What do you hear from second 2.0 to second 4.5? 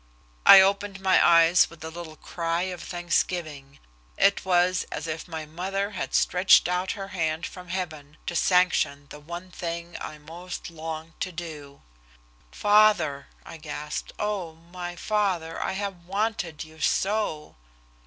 cry of thanksgiving. It